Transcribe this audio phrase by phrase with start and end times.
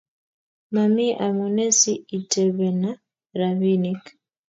[0.73, 2.89] Mami amune si itepena
[3.39, 4.01] rapinik